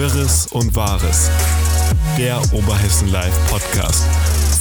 [0.00, 1.30] Wirres und Wahres.
[2.16, 4.02] Der Oberhessen Live Podcast.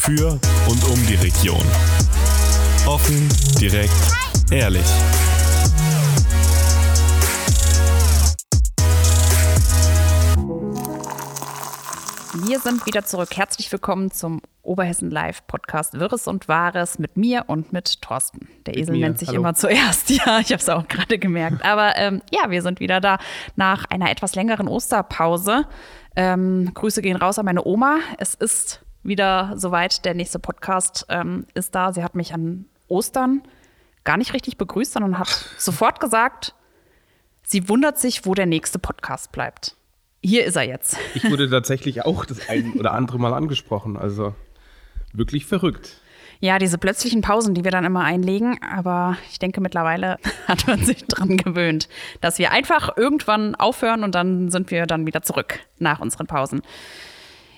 [0.01, 0.37] Für
[0.67, 1.63] und um die Region.
[2.85, 3.93] Offen, direkt,
[4.51, 4.83] ehrlich.
[12.49, 13.37] Wir sind wieder zurück.
[13.37, 18.49] Herzlich willkommen zum Oberhessen Live Podcast Wirres und Wahres mit mir und mit Thorsten.
[18.65, 19.41] Der Esel nennt sich Hallo.
[19.41, 20.09] immer zuerst.
[20.09, 21.63] Ja, ich habe es auch gerade gemerkt.
[21.63, 23.19] Aber ähm, ja, wir sind wieder da
[23.55, 25.67] nach einer etwas längeren Osterpause.
[26.15, 27.99] Ähm, Grüße gehen raus an meine Oma.
[28.17, 30.03] Es ist wieder soweit.
[30.03, 31.93] Der nächste Podcast ähm, ist da.
[31.93, 33.43] Sie hat mich an Ostern
[34.05, 36.55] gar nicht richtig begrüßt, sondern hat sofort gesagt,
[37.43, 39.75] sie wundert sich, wo der nächste Podcast bleibt.
[40.21, 40.97] Hier ist er jetzt.
[41.15, 43.97] Ich wurde tatsächlich auch das ein oder andere Mal angesprochen.
[43.97, 44.35] Also
[45.13, 46.01] wirklich verrückt.
[46.41, 50.83] Ja, diese plötzlichen Pausen, die wir dann immer einlegen, aber ich denke, mittlerweile hat man
[50.85, 51.89] sich dran gewöhnt,
[52.21, 56.61] dass wir einfach irgendwann aufhören und dann sind wir dann wieder zurück nach unseren Pausen.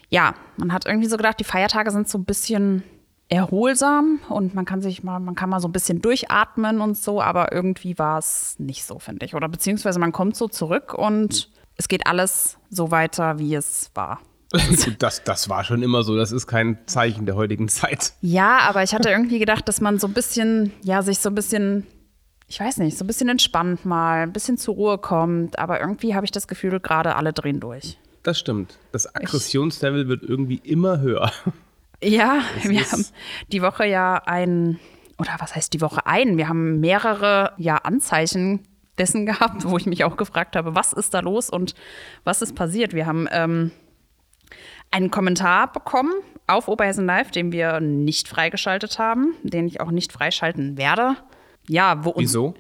[0.10, 2.84] Ja, man hat irgendwie so gedacht, die Feiertage sind so ein bisschen
[3.30, 7.22] erholsam und man kann sich mal, man kann mal so ein bisschen durchatmen und so,
[7.22, 9.36] aber irgendwie war es nicht so, finde ich.
[9.36, 11.50] Oder beziehungsweise man kommt so zurück und
[11.82, 14.20] es geht alles so weiter, wie es war.
[15.00, 16.16] Das, das war schon immer so.
[16.16, 18.14] Das ist kein Zeichen der heutigen Zeit.
[18.22, 21.36] Ja, aber ich hatte irgendwie gedacht, dass man so ein bisschen, ja, sich so ein
[21.36, 21.88] bisschen,
[22.48, 25.58] ich weiß nicht, so ein bisschen entspannt mal, ein bisschen zur Ruhe kommt.
[25.58, 27.98] Aber irgendwie habe ich das Gefühl, gerade alle drehen durch.
[28.24, 28.78] Das stimmt.
[28.92, 31.32] Das Aggressionslevel wird irgendwie immer höher.
[32.04, 33.06] Ja, wir ist- haben
[33.52, 34.80] die Woche ja ein,
[35.18, 36.38] oder was heißt die Woche ein?
[36.38, 38.60] Wir haben mehrere ja, Anzeichen
[39.02, 41.76] dessen gehabt, wo ich mich auch gefragt habe, was ist da los und
[42.24, 42.94] was ist passiert?
[42.94, 43.72] Wir haben ähm,
[44.92, 46.14] einen Kommentar bekommen
[46.48, 51.16] auf Oberhessen Live, den wir nicht freigeschaltet haben, den ich auch nicht freischalten werde.
[51.68, 52.54] Ja, wo uns Wieso?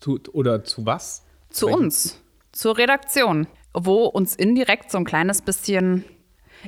[0.00, 1.26] Zu, oder zu was?
[1.56, 2.22] zu uns,
[2.52, 6.04] zur Redaktion, wo uns indirekt so ein kleines bisschen,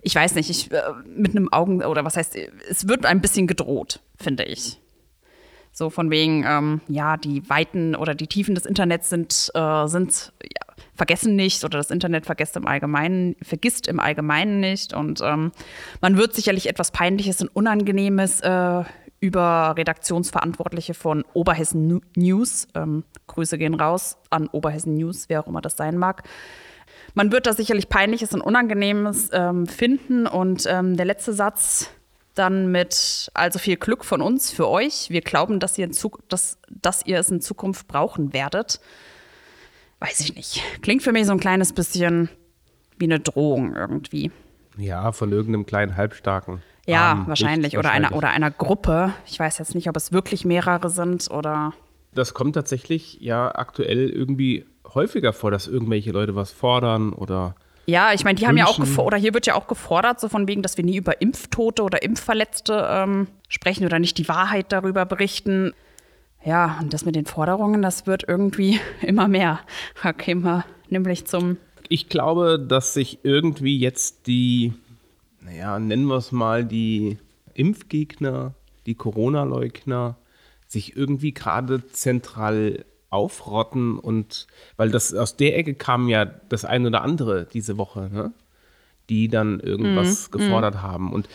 [0.02, 3.46] ich weiß nicht, ich, äh, mit einem Augen, oder was heißt, es wird ein bisschen
[3.46, 4.80] gedroht, finde ich.
[5.72, 10.32] So von wegen, ähm, ja, die Weiten oder die Tiefen des Internets sind, äh, sind
[10.42, 14.92] ja, vergessen nicht oder das Internet vergisst im Allgemeinen, vergisst im Allgemeinen nicht.
[14.92, 15.52] Und ähm,
[16.00, 18.84] man wird sicherlich etwas Peinliches und Unangenehmes äh,
[19.20, 25.60] über Redaktionsverantwortliche von Oberhessen News, ähm, Grüße gehen raus an Oberhessen News, wer auch immer
[25.60, 26.22] das sein mag.
[27.14, 30.26] Man wird da sicherlich Peinliches und Unangenehmes ähm, finden.
[30.26, 31.90] Und ähm, der letzte Satz
[32.38, 35.10] dann mit also viel Glück von uns für euch.
[35.10, 35.96] Wir glauben, dass ihr, in
[36.28, 38.80] dass, dass ihr es in Zukunft brauchen werdet.
[40.00, 40.62] Weiß ich nicht.
[40.82, 42.28] Klingt für mich so ein kleines bisschen
[42.98, 44.30] wie eine Drohung irgendwie.
[44.76, 46.62] Ja, von irgendeinem kleinen Halbstarken.
[46.86, 47.76] Ja, Armen, wahrscheinlich.
[47.76, 48.16] Oder, einer, wahrscheinlich.
[48.16, 49.12] oder einer Gruppe.
[49.26, 51.74] Ich weiß jetzt nicht, ob es wirklich mehrere sind oder.
[52.14, 57.56] Das kommt tatsächlich ja aktuell irgendwie häufiger vor, dass irgendwelche Leute was fordern oder
[57.88, 58.84] Ja, ich meine, die haben ja auch Wünschen.
[58.84, 61.82] gefordert, oder hier wird ja auch gefordert, so von wegen, dass wir nie über Impftote
[61.82, 65.72] oder Impfverletzte ähm, sprechen oder nicht die Wahrheit darüber berichten.
[66.44, 69.60] Ja, und das mit den Forderungen, das wird irgendwie immer mehr.
[70.02, 71.56] Da kämen wir nämlich zum.
[71.88, 74.74] Ich glaube, dass sich irgendwie jetzt die,
[75.40, 77.16] naja, nennen wir es mal, die
[77.54, 78.52] Impfgegner,
[78.84, 80.18] die Corona-Leugner,
[80.66, 84.46] sich irgendwie gerade zentral aufrotten und
[84.76, 88.32] weil das aus der Ecke kam ja das ein oder andere diese Woche, ne?
[89.08, 91.12] die dann irgendwas gefordert haben.
[91.12, 91.28] Und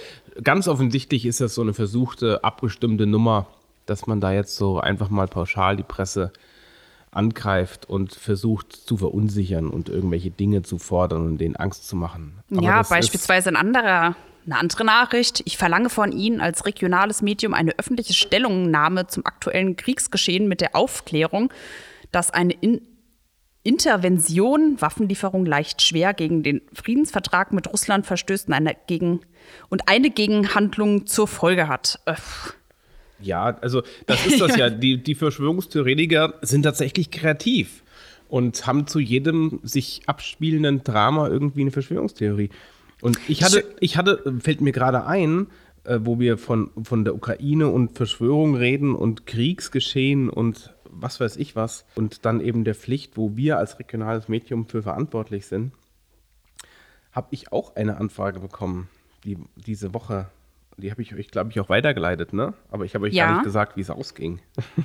[0.43, 3.47] ganz offensichtlich ist das so eine versuchte, abgestimmte Nummer,
[3.85, 6.31] dass man da jetzt so einfach mal pauschal die Presse
[7.11, 12.39] angreift und versucht zu verunsichern und irgendwelche Dinge zu fordern und denen Angst zu machen.
[12.51, 14.15] Aber ja, beispielsweise ein anderer,
[14.45, 15.41] eine andere Nachricht.
[15.45, 20.75] Ich verlange von Ihnen als regionales Medium eine öffentliche Stellungnahme zum aktuellen Kriegsgeschehen mit der
[20.75, 21.51] Aufklärung,
[22.11, 22.81] dass eine In
[23.63, 29.21] Intervention, Waffenlieferung leicht schwer gegen den Friedensvertrag mit Russland verstößt und eine, gegen,
[29.69, 31.99] und eine Gegenhandlung zur Folge hat.
[32.05, 32.15] Äh,
[33.21, 34.69] Ja, also das ist das ja.
[34.69, 37.83] Die, die Verschwörungstheoretiker sind tatsächlich kreativ
[38.27, 42.49] und haben zu jedem sich abspielenden Drama irgendwie eine Verschwörungstheorie.
[43.03, 45.47] Und ich hatte, ich hatte, fällt mir gerade ein,
[45.83, 51.35] äh, wo wir von, von der Ukraine und Verschwörung reden und Kriegsgeschehen und was weiß
[51.37, 55.73] ich was und dann eben der Pflicht, wo wir als regionales Medium für verantwortlich sind,
[57.11, 58.87] habe ich auch eine Anfrage bekommen,
[59.23, 60.27] die, diese Woche.
[60.77, 62.53] Die habe ich euch, glaube ich, auch weitergeleitet, ne?
[62.71, 63.25] Aber ich habe euch Ja.
[63.27, 64.39] gar nicht gesagt, wie es ausging.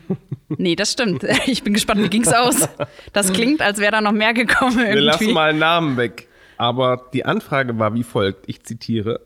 [0.48, 1.24] nee, das stimmt.
[1.46, 2.68] Ich bin gespannt, wie ging's aus?
[3.14, 4.94] Das klingt, als wäre da noch mehr gekommen irgendwie.
[4.96, 6.27] Wir lassen mal einen Namen weg.
[6.58, 9.20] Aber die Anfrage war wie folgt, ich zitiere.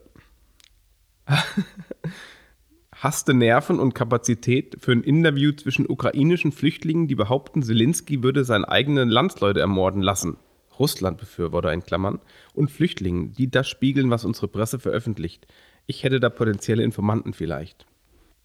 [2.92, 8.44] Hast du Nerven und Kapazität für ein Interview zwischen ukrainischen Flüchtlingen, die behaupten, Zelensky würde
[8.44, 10.36] seine eigenen Landsleute ermorden lassen?
[10.78, 12.20] Russland-Befürworter in Klammern
[12.54, 15.46] und Flüchtlingen, die das spiegeln, was unsere Presse veröffentlicht.
[15.86, 17.86] Ich hätte da potenzielle Informanten vielleicht.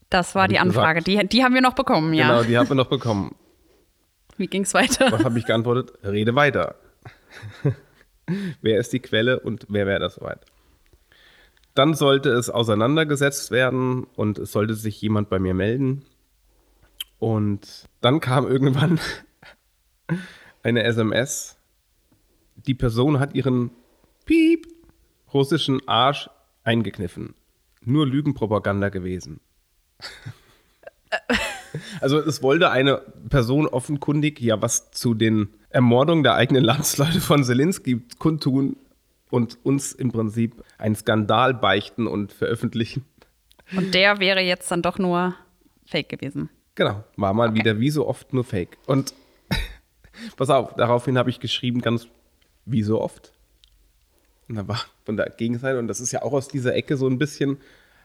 [0.10, 1.02] Das war Hab die Anfrage.
[1.02, 2.30] Die, die haben wir noch bekommen, ja.
[2.30, 3.36] Genau, die haben wir noch bekommen.
[4.38, 5.12] Wie ging's weiter?
[5.12, 5.94] Was habe ich geantwortet?
[6.04, 6.76] Rede weiter.
[8.62, 10.46] wer ist die Quelle und wer wäre das soweit?
[11.74, 16.06] Dann sollte es auseinandergesetzt werden und es sollte sich jemand bei mir melden.
[17.20, 19.00] Und dann kam irgendwann
[20.64, 21.58] eine SMS.
[22.56, 23.72] Die Person hat ihren
[24.26, 24.68] Piep
[25.34, 26.30] russischen Arsch
[26.64, 27.36] eingekniffen.
[27.82, 29.40] Nur Lügenpropaganda gewesen.
[32.02, 32.98] Also es wollte eine
[33.30, 38.78] Person offenkundig ja was zu den Ermordungen der eigenen Landsleute von Zelensky kundtun
[39.30, 43.06] und uns im Prinzip einen Skandal beichten und veröffentlichen.
[43.76, 45.36] Und der wäre jetzt dann doch nur
[45.86, 46.50] fake gewesen.
[46.76, 47.60] Genau, war mal Okay.
[47.60, 48.78] wieder wie so oft nur Fake.
[48.86, 49.14] Und
[50.38, 52.08] pass auf, daraufhin habe ich geschrieben, ganz
[52.66, 53.34] wie so oft.
[54.48, 57.08] Und da war von der Gegenseite, und das ist ja auch aus dieser Ecke so
[57.08, 57.58] ein bisschen,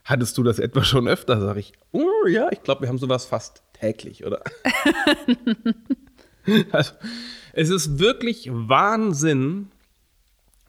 [0.04, 1.40] hattest du das etwa schon öfter?
[1.40, 4.42] Sag ich, oh ja, ich glaube, wir haben sowas fast täglich, oder?
[6.72, 6.92] also,
[7.52, 9.70] es ist wirklich Wahnsinn,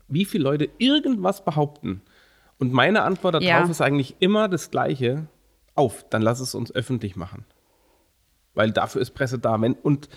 [0.08, 2.02] wie viele Leute irgendwas behaupten.
[2.60, 3.64] Und meine Antwort darauf Ja.
[3.66, 5.28] ist eigentlich immer das Gleiche.
[5.76, 7.46] Auf, dann lass es uns öffentlich machen.
[8.54, 9.56] Weil dafür ist Presse da.
[9.56, 10.08] Und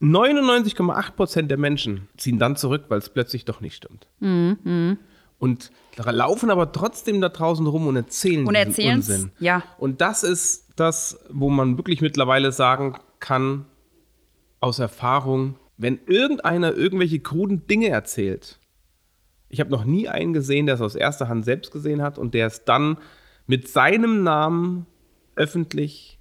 [0.00, 4.06] 99,8% der Menschen ziehen dann zurück, weil es plötzlich doch nicht stimmt.
[5.38, 9.30] Und laufen aber trotzdem da draußen rum und erzählen Und diesen Unsinn.
[9.38, 9.62] ja.
[9.78, 13.66] Und das ist das, wo man wirklich mittlerweile sagen kann,
[14.60, 18.58] aus Erfahrung, wenn irgendeiner irgendwelche kruden Dinge erzählt,
[19.48, 22.34] ich habe noch nie einen gesehen, der es aus erster Hand selbst gesehen hat und
[22.34, 22.98] der es dann
[23.46, 24.86] mit seinem Namen
[25.36, 26.18] öffentlich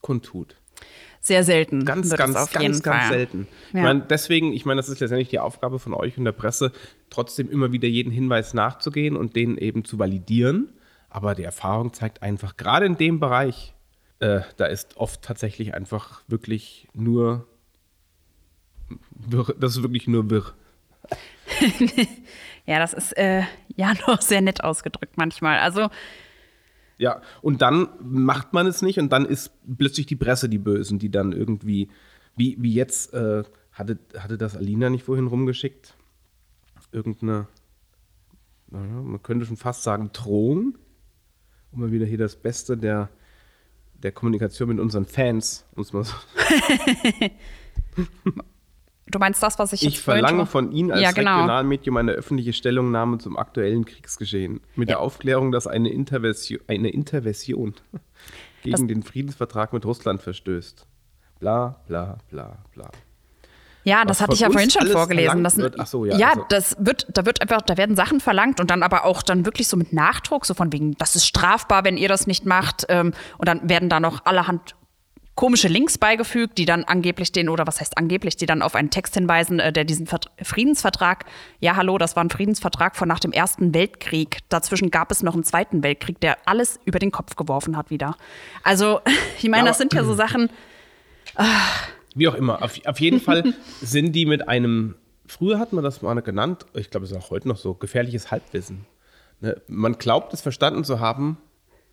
[0.00, 0.56] kundtut.
[1.20, 1.84] Sehr selten.
[1.84, 3.08] Ganz, ganz, ganz, ganz Fall.
[3.08, 3.46] selten.
[3.68, 3.82] Ich Ja.
[3.82, 6.72] meine, deswegen, ich meine, das ist letztendlich die Aufgabe von euch und der Presse,
[7.10, 10.72] trotzdem immer wieder jeden Hinweis nachzugehen und den eben zu validieren.
[11.10, 13.74] Aber die Erfahrung zeigt einfach, gerade in dem Bereich,
[14.20, 17.46] äh, da ist oft tatsächlich einfach wirklich nur
[19.28, 20.52] wirr, das ist wirklich nur wirr.
[22.66, 23.42] Ja, das ist äh,
[23.74, 25.58] ja noch sehr nett ausgedrückt manchmal.
[25.58, 25.88] Also,
[26.98, 30.98] Ja, und dann macht man es nicht und dann ist plötzlich die Presse die Bösen,
[31.00, 31.88] die dann irgendwie,
[32.36, 35.94] wie, wie jetzt, äh, hatte, hatte das Alina nicht vorhin rumgeschickt?
[36.92, 37.48] Irgendeine,
[38.68, 40.78] naja, man könnte schon fast sagen, Drohung,
[41.72, 43.08] um mal wieder hier das Beste der,
[43.94, 46.14] der Kommunikation mit unseren Fans, muss man so.
[49.10, 51.36] du meinst das, was ich Ich verlange von Ihnen als Ja, genau.
[51.36, 54.60] Regionalmedium eine öffentliche Stellungnahme zum aktuellen Kriegsgeschehen.
[54.76, 57.74] Mit der Aufklärung, dass eine Intervention, eine Intervention
[58.62, 60.86] gegen Das- den Friedensvertrag mit Russland verstößt.
[61.38, 62.90] Bla, bla, bla, bla.
[63.82, 65.42] Ja, Was das hatte von ich ja vorhin schon vorgelesen.
[65.42, 65.76] Das, wird?
[65.80, 68.70] Ach so, ja, ja also- das wird, da wird einfach, da werden Sachen verlangt und
[68.70, 71.96] dann aber auch dann wirklich so mit Nachdruck, so von wegen, das ist strafbar, wenn
[71.96, 72.84] ihr das nicht macht.
[72.90, 74.74] Ähm, und dann werden da noch allerhand
[75.40, 78.90] komische Links beigefügt, die dann angeblich den, oder was heißt angeblich, die dann auf einen
[78.90, 81.24] Text hinweisen, äh, der diesen Vert Friedensvertrag,
[81.60, 84.40] ja hallo, das war ein Friedensvertrag von nach dem Ersten Weltkrieg.
[84.50, 88.18] Dazwischen gab es noch einen Zweiten Weltkrieg, der alles über den Kopf geworfen hat wieder.
[88.64, 89.00] Also,
[89.38, 90.50] ich meine, Ja, das sind ja so Sachen,
[92.14, 92.62] Wie auch immer.
[92.62, 94.94] Auf, auf jeden Fall sind die mit einem,
[95.26, 98.30] früher hat man das mal genannt, ich glaube, es ist auch heute noch so, gefährliches
[98.30, 98.84] Halbwissen.
[99.40, 99.58] Ne?
[99.68, 101.38] Man glaubt es verstanden zu haben,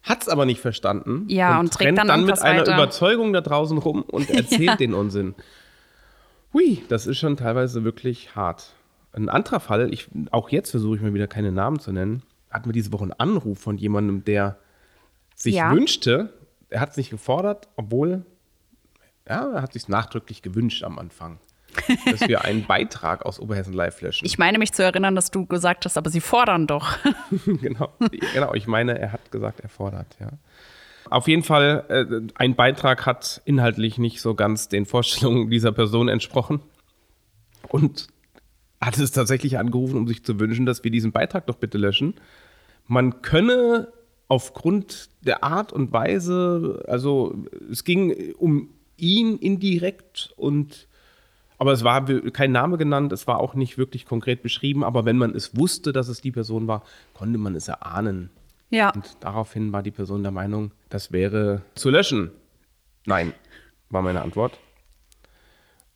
[0.07, 1.25] hat es aber nicht verstanden.
[1.27, 2.73] Ja, und trägt rennt dann dann mit einer weiter.
[2.75, 4.75] Überzeugung da draußen rum und erzählt Ja.
[4.75, 5.35] den Unsinn.
[6.53, 8.73] Hui, das ist schon teilweise wirklich hart.
[9.13, 12.65] Ein anderer Fall, ich, auch jetzt versuche ich mal wieder keine Namen zu nennen, hatten
[12.69, 14.57] wir diese Woche einen Anruf von jemandem, der
[15.35, 15.71] sich Ja.
[15.71, 16.33] wünschte,
[16.69, 18.25] er hat es nicht gefordert, obwohl,
[19.27, 21.39] ja, er hat sich nachdrücklich gewünscht am Anfang,
[22.05, 24.25] dass wir einen Beitrag aus Oberhessen Live löschen.
[24.25, 26.97] ich meine mich zu erinnern, dass du gesagt hast, aber sie fordern doch.
[27.45, 27.93] genau,
[28.33, 30.31] genau, ich meine, er hat gesagt, er fordert, ja.
[31.09, 36.09] Auf jeden Fall, äh, ein Beitrag hat inhaltlich nicht so ganz den Vorstellungen dieser Person
[36.09, 36.59] entsprochen
[37.69, 38.07] und
[38.81, 42.15] hat es tatsächlich angerufen, um sich zu wünschen, dass wir diesen Beitrag doch bitte löschen.
[42.85, 43.91] Man könne
[44.27, 47.35] aufgrund der Art und Weise, also
[47.71, 50.87] es ging um ihn indirekt und
[51.57, 55.17] aber es war kein Name genannt, es war auch nicht wirklich konkret beschrieben, aber wenn
[55.17, 56.83] man es wusste, dass es die Person war,
[57.13, 58.29] konnte man es erahnen.
[58.69, 58.91] Ja.
[58.91, 62.31] Und daraufhin war die Person der Meinung, das wäre zu löschen.
[63.05, 63.33] Nein,
[63.89, 64.59] war meine Antwort.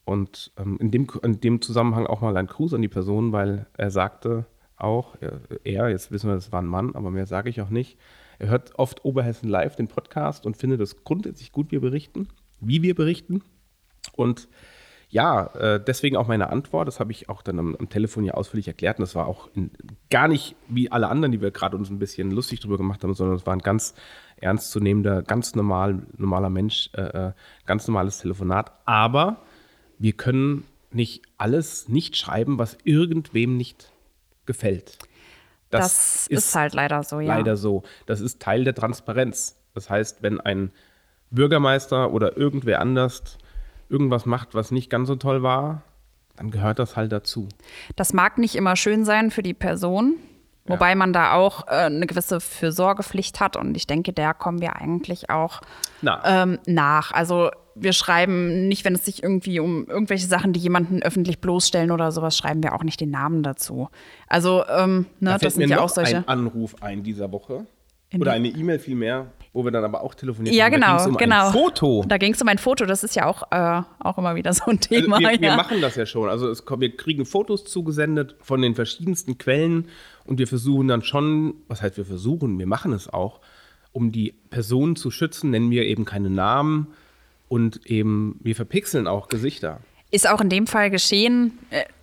[0.04, 3.68] Und ähm, in, dem, in dem Zusammenhang auch mal ein Gruß an die Person, weil
[3.78, 4.46] er sagte
[4.78, 7.70] auch, er, er jetzt wissen wir, das war ein Mann, aber mehr sage ich auch
[7.70, 7.98] nicht,
[8.40, 12.28] er hört oft Oberhessen Live, den Podcast, und findet es grundsätzlich gut, wie wir berichten,
[12.60, 13.44] wie wir berichten.
[14.14, 14.50] Und
[15.12, 16.88] ja, äh, deswegen auch meine Antwort.
[16.88, 18.98] Das habe ich auch dann am, am, Telefon ja ausführlich erklärt.
[18.98, 19.70] Und das war auch in,
[20.10, 23.14] gar nicht wie alle anderen, die wir gerade uns ein bisschen lustig drüber gemacht haben,
[23.14, 23.94] sondern es war ein ganz
[24.38, 27.32] ernstzunehmender, ganz normal, normaler Mensch, äh, äh
[27.66, 28.72] ganz normales Telefonat.
[28.86, 29.42] Aber
[30.00, 33.92] wir können nicht alles nicht schreiben, was irgendwem nicht
[34.46, 34.98] gefällt.
[35.70, 37.36] Das, das ist, ist, halt leider so, ja.
[37.36, 37.84] Leider so.
[38.06, 39.58] Das ist Teil der Transparenz.
[39.74, 40.72] Das heißt, wenn ein
[41.32, 43.38] Bürgermeister oder irgendwer anders
[43.92, 45.84] irgendwas macht, was nicht ganz so toll war,
[46.38, 47.48] dann gehört das halt dazu.
[47.96, 50.16] Das mag nicht immer schön sein für die Person,
[50.66, 50.96] wobei ja.
[50.96, 55.30] man da auch äh, eine gewisse Fürsorgepflicht hat und ich denke, der kommen wir eigentlich
[55.30, 55.62] auch
[56.02, 56.22] Na.
[56.26, 57.12] ähm, nach.
[57.12, 61.92] Also wir schreiben nicht, wenn es sich irgendwie um irgendwelche Sachen, die jemanden öffentlich bloßstellen
[61.92, 63.90] oder sowas, schreiben wir auch nicht den Namen dazu.
[64.28, 66.18] Also, ähm, ne, da das sind ja auch solche.
[66.18, 67.66] Ein Anruf ein dieser Woche.
[68.20, 70.74] Oder eine E-Mail vielmehr, wo wir dann aber auch telefoniert ja, haben.
[70.74, 71.48] Ja, genau, um genau.
[71.48, 72.04] Ein Foto.
[72.08, 74.66] Da ging es um ein Foto, das ist ja auch, äh, auch immer wieder so
[74.66, 75.18] ein Thema.
[75.18, 75.42] Also wir, ja.
[75.42, 76.30] wir, machen das ja schon.
[76.30, 79.88] Also es, wir kriegen Fotos zugesendet von den verschiedensten Quellen
[80.26, 83.40] und wir versuchen dann schon, was heißt wir versuchen, wir machen es auch,
[83.94, 86.88] um die Personen zu schützen, nennen wir eben keine Namen
[87.48, 89.80] und eben, wir verpixeln auch Gesichter.
[90.12, 91.58] Ist auch in dem Fall geschehen.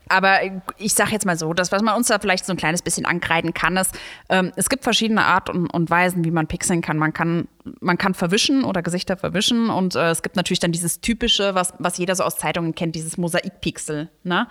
[0.08, 0.40] Äh, aber
[0.76, 3.06] ich sage jetzt mal so, das, was man uns da vielleicht so ein kleines bisschen
[3.06, 3.96] ankreiden kann, ist,
[4.28, 6.98] ähm, es gibt verschiedene Art und, und, Weisen, wie man pixeln kann.
[6.98, 7.48] Man kann,
[7.80, 11.74] man kann verwischen oder Gesichter verwischen und äh, es gibt natürlich dann dieses typische, was,
[11.78, 14.08] was jeder so aus Zeitungen kennt, dieses Mosaikpixel.
[14.24, 14.48] Ne?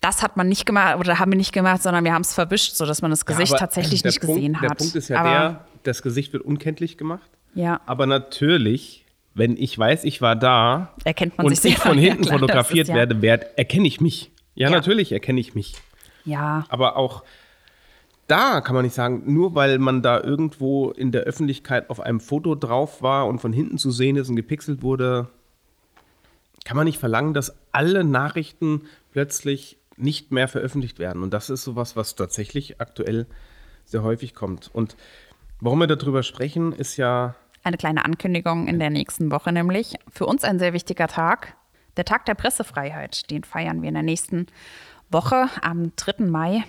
[0.00, 2.74] Das hat man nicht gemacht oder haben wir nicht gemacht, sondern wir haben es verwischt,
[2.74, 4.70] sodass man das Gesicht ja, tatsächlich nicht Punkt, gesehen hat.
[4.70, 7.30] Der Punkt ist ja aber, der, das Gesicht wird unkenntlich gemacht.
[7.54, 7.80] Ja.
[7.86, 12.22] Aber natürlich wenn ich weiß, ich war da Erkennt man und sich ich von hinten
[12.22, 12.94] ja, klar, fotografiert ist, ja.
[12.94, 14.30] werde, werd, erkenne ich mich.
[14.54, 15.74] Ja, ja, natürlich erkenne ich mich.
[16.24, 16.64] Ja.
[16.68, 17.24] Aber auch
[18.26, 22.20] da kann man nicht sagen, nur weil man da irgendwo in der Öffentlichkeit auf einem
[22.20, 25.28] Foto drauf war und von hinten zu sehen ist und gepixelt wurde,
[26.64, 28.82] kann man nicht verlangen, dass alle Nachrichten
[29.12, 31.22] plötzlich nicht mehr veröffentlicht werden.
[31.22, 33.26] Und das ist sowas, was tatsächlich aktuell
[33.84, 34.70] sehr häufig kommt.
[34.72, 34.96] Und
[35.60, 39.94] warum wir darüber sprechen, ist ja eine kleine Ankündigung in der nächsten Woche nämlich.
[40.10, 41.56] Für uns ein sehr wichtiger Tag.
[41.96, 43.30] Der Tag der Pressefreiheit.
[43.30, 44.46] Den feiern wir in der nächsten
[45.10, 46.24] Woche am 3.
[46.24, 46.64] Mai.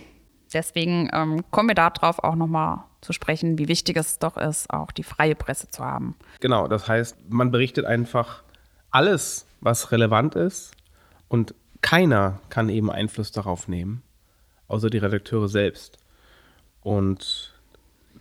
[0.54, 4.92] Deswegen ähm, kommen wir darauf auch nochmal zu sprechen, wie wichtig es doch ist, auch
[4.92, 6.16] die freie Presse zu haben.
[6.40, 8.44] Genau, das heißt, man berichtet einfach
[8.92, 10.72] alles, was relevant ist
[11.28, 14.02] und keiner kann eben Einfluss darauf nehmen,
[14.68, 15.98] außer die Redakteure selbst.
[16.82, 17.54] Und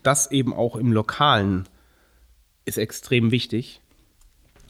[0.03, 1.69] das eben auch im Lokalen
[2.65, 3.81] ist extrem wichtig.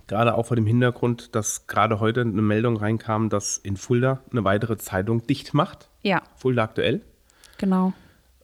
[0.06, 4.44] Gerade auch vor dem Hintergrund, dass gerade heute eine Meldung reinkam, dass in Fulda eine
[4.44, 5.88] weitere Zeitung dicht macht.
[6.02, 6.22] Ja.
[6.36, 7.00] Fulda aktuell.
[7.58, 7.92] Genau.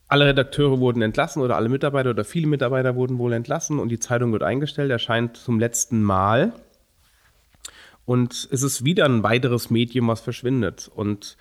[0.08, 4.00] Alle Redakteure wurden entlassen oder alle Mitarbeiter oder viele Mitarbeiter wurden wohl entlassen und die
[4.00, 6.52] Zeitung wird eingestellt, erscheint zum letzten Mal.
[8.06, 10.90] Und es ist wieder ein weiteres Medium, was verschwindet.
[10.92, 11.36] Und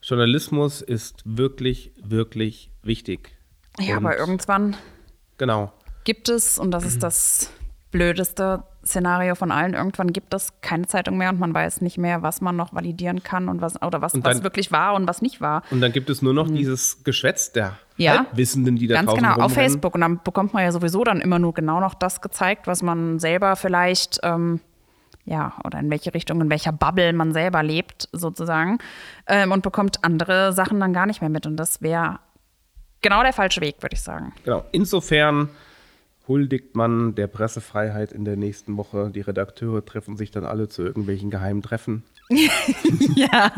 [0.00, 3.36] Journalismus ist wirklich, wirklich wichtig.
[3.78, 4.76] Ja, und aber irgendwann.
[5.36, 5.72] Genau
[6.06, 7.50] gibt es, und das ist das
[7.96, 12.22] blödeste Szenario von allen, irgendwann gibt es keine Zeitung mehr und man weiß nicht mehr,
[12.22, 15.22] was man noch validieren kann und was oder was, dann, was wirklich war und was
[15.22, 15.62] nicht war.
[15.70, 16.56] Und dann gibt es nur noch mhm.
[16.56, 19.50] dieses Geschwätz der ja, Halbwissenden, die da ganz draußen genau rumrennen.
[19.50, 22.66] auf Facebook und dann bekommt man ja sowieso dann immer nur genau noch das gezeigt,
[22.66, 24.60] was man selber vielleicht ähm,
[25.24, 28.78] ja, oder in welche Richtung, in welcher Bubble man selber lebt, sozusagen,
[29.26, 31.46] ähm, und bekommt andere Sachen dann gar nicht mehr mit.
[31.46, 32.20] Und das wäre
[33.00, 34.32] genau der falsche Weg, würde ich sagen.
[34.44, 34.64] Genau.
[34.70, 35.48] Insofern
[36.28, 39.10] huldigt man der Pressefreiheit in der nächsten Woche.
[39.10, 42.02] Die Redakteure treffen sich dann alle zu irgendwelchen geheimen Treffen.
[43.14, 43.52] ja.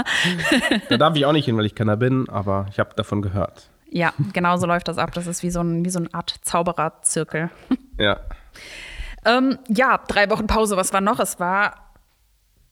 [0.88, 3.70] da darf ich auch nicht hin, weil ich keiner bin, aber ich habe davon gehört.
[3.90, 5.12] Ja, genau so läuft das ab.
[5.14, 7.50] Das ist wie so, ein, wie so eine Art Zaubererzirkel.
[7.98, 8.20] Ja.
[9.24, 10.76] ähm, ja, drei Wochen Pause.
[10.76, 11.18] Was war noch?
[11.20, 11.87] Es war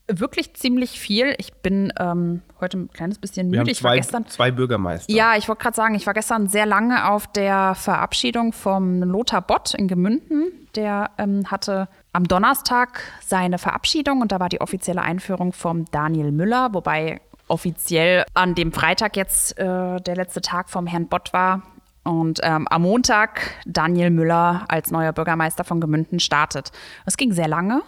[0.07, 1.35] wirklich ziemlich viel.
[1.37, 3.65] Ich bin ähm, heute ein kleines bisschen müde.
[3.65, 5.11] Wir haben zwei, ich war gestern zwei Bürgermeister.
[5.11, 9.41] Ja, ich wollte gerade sagen, ich war gestern sehr lange auf der Verabschiedung vom Lothar
[9.41, 10.51] Bott in Gemünden.
[10.75, 16.31] Der ähm, hatte am Donnerstag seine Verabschiedung und da war die offizielle Einführung vom Daniel
[16.31, 21.63] Müller, wobei offiziell an dem Freitag jetzt äh, der letzte Tag vom Herrn Bott war.
[22.03, 26.71] Und ähm, am Montag Daniel Müller als neuer Bürgermeister von Gemünden startet.
[27.05, 27.81] Es ging sehr lange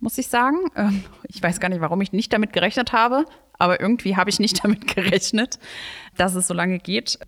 [0.00, 0.56] muss ich sagen.
[0.76, 3.24] Ähm, ich weiß gar nicht, warum ich nicht damit gerechnet habe,
[3.54, 5.58] aber irgendwie habe ich nicht damit gerechnet,
[6.16, 7.18] dass es so lange geht.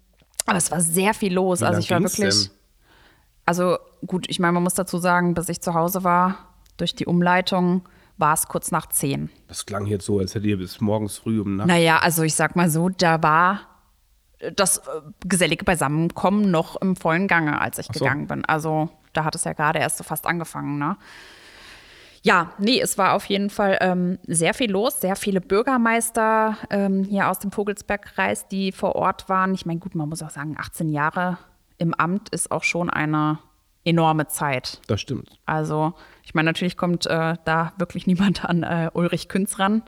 [0.46, 1.62] Aber es war sehr viel los.
[1.62, 2.50] Also ich war wirklich.
[3.44, 7.06] Also gut, ich meine, man muss dazu sagen, bis ich zu Hause war, durch die
[7.06, 9.30] Umleitung, war es kurz nach zehn.
[9.46, 11.68] Das klang jetzt so, als hättet ihr bis morgens früh um Nacht.
[11.68, 13.60] Naja, also ich sag mal so, da war
[14.54, 14.82] das äh,
[15.26, 17.92] gesellige Beisammenkommen noch im vollen Gange, als ich so.
[17.92, 18.44] gegangen bin.
[18.44, 20.96] Also da hat es ja gerade erst so fast angefangen, ne?
[22.22, 27.04] Ja, nee, es war auf jeden Fall ähm, sehr viel los, sehr viele Bürgermeister ähm,
[27.04, 29.54] hier aus dem Vogelsbergkreis, die vor Ort waren.
[29.54, 31.38] Ich meine, gut, man muss auch sagen, 18 Jahre
[31.78, 33.38] im Amt ist auch schon eine
[33.84, 34.80] enorme Zeit.
[34.86, 35.38] Das stimmt.
[35.46, 39.82] Also, ich meine, natürlich kommt äh, da wirklich niemand an äh, Ulrich Künz ran.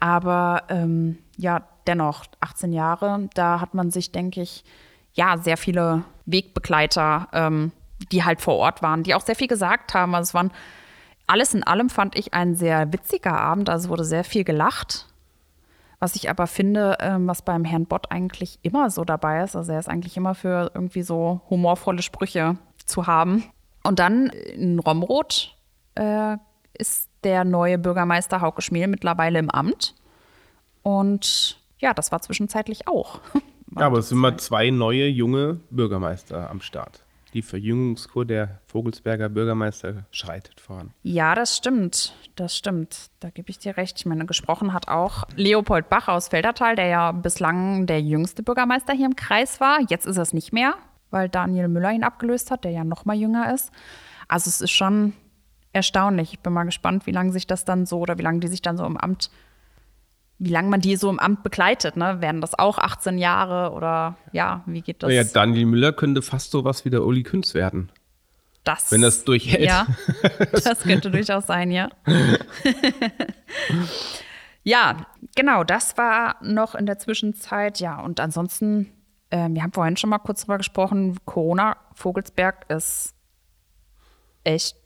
[0.00, 4.64] Aber ähm, ja, dennoch, 18 Jahre, da hat man sich, denke ich,
[5.12, 7.72] ja, sehr viele Wegbegleiter, ähm,
[8.12, 10.14] die halt vor Ort waren, die auch sehr viel gesagt haben.
[10.14, 10.52] Also es waren
[11.28, 13.70] alles in allem fand ich ein sehr witziger Abend.
[13.70, 15.06] Also wurde sehr viel gelacht.
[16.00, 19.56] Was ich aber finde, ähm, was beim Herrn Bott eigentlich immer so dabei ist.
[19.56, 23.44] Also er ist eigentlich immer für irgendwie so humorvolle Sprüche zu haben.
[23.82, 25.56] Und dann in Romroth
[25.94, 26.36] äh,
[26.74, 29.94] ist der neue Bürgermeister Hauke Schmiel mittlerweile im Amt.
[30.82, 33.20] Und ja, das war zwischenzeitlich auch.
[33.76, 37.04] Ja, aber es sind immer zwei neue junge Bürgermeister am Start.
[37.38, 40.90] Die Verjüngungskur der Vogelsberger Bürgermeister schreitet voran.
[41.04, 42.16] Ja, das stimmt.
[42.34, 43.12] Das stimmt.
[43.20, 43.96] Da gebe ich dir recht.
[43.96, 48.92] Ich meine, gesprochen hat auch Leopold Bach aus Feldertal, der ja bislang der jüngste Bürgermeister
[48.92, 49.78] hier im Kreis war.
[49.88, 50.74] Jetzt ist er es nicht mehr,
[51.12, 53.70] weil Daniel Müller ihn abgelöst hat, der ja noch mal jünger ist.
[54.26, 55.12] Also es ist schon
[55.72, 56.32] erstaunlich.
[56.32, 58.62] Ich bin mal gespannt, wie lange sich das dann so oder wie lange die sich
[58.62, 59.30] dann so im Amt
[60.38, 61.96] wie lange man die so im Amt begleitet.
[61.96, 62.20] Ne?
[62.20, 65.08] Werden das auch 18 Jahre oder ja, wie geht das?
[65.08, 67.90] Naja, Daniel Müller könnte fast so was wie der Uli Künz werden.
[68.64, 69.64] Das, Wenn das durchhält.
[69.64, 69.86] Ja,
[70.52, 71.88] das könnte durchaus sein, ja.
[74.62, 77.80] ja, genau, das war noch in der Zwischenzeit.
[77.80, 78.92] Ja, und ansonsten,
[79.30, 83.14] äh, wir haben vorhin schon mal kurz drüber gesprochen, Corona, Vogelsberg ist
[84.44, 84.76] echt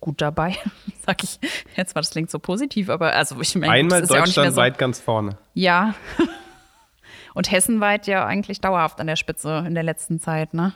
[0.00, 0.56] gut dabei,
[1.06, 1.38] sag ich
[1.76, 4.24] jetzt mal, das klingt so positiv, aber also ich meine, Einmal das ist ja so,
[4.26, 5.38] deutschlandweit ganz vorne.
[5.54, 5.94] Ja.
[7.34, 10.74] Und hessenweit ja eigentlich dauerhaft an der Spitze in der letzten Zeit, ne?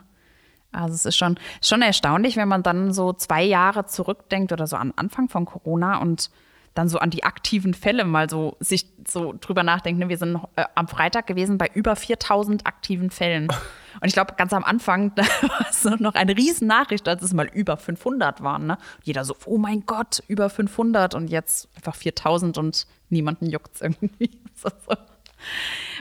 [0.70, 4.76] Also es ist schon, schon erstaunlich, wenn man dann so zwei Jahre zurückdenkt oder so
[4.76, 6.30] an Anfang von Corona und
[6.74, 10.00] dann so an die aktiven Fälle mal so sich so drüber nachdenkt.
[10.00, 10.08] Ne?
[10.08, 13.48] Wir sind äh, am Freitag gewesen bei über 4000 aktiven Fällen.
[14.00, 17.32] Und ich glaube, ganz am Anfang, da war es noch eine riesen Nachricht, als es
[17.32, 18.66] mal über 500 waren.
[18.66, 18.78] Ne?
[19.02, 23.80] Jeder so, oh mein Gott, über 500 und jetzt einfach 4000 und niemanden juckt es
[23.80, 24.30] irgendwie.
[24.54, 24.70] so.